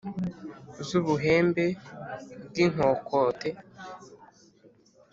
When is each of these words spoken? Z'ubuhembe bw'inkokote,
Z'ubuhembe 0.85 1.65
bw'inkokote, 2.49 3.49